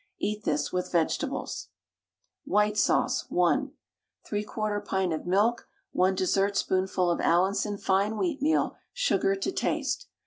Eat 0.17 0.45
this 0.45 0.73
with 0.73 0.91
vegetables. 0.91 1.67
WHITE 2.43 2.75
SAUCE 2.75 3.29
(1). 3.29 3.71
3/4 4.27 4.83
pint 4.83 5.13
of 5.13 5.27
milk, 5.27 5.67
1 5.91 6.15
dessertspoonful 6.15 7.11
of 7.11 7.21
Allinson 7.21 7.77
fine 7.77 8.13
wheatmeal, 8.13 8.77
sugar 8.93 9.35
to 9.35 9.51
taste. 9.51 10.07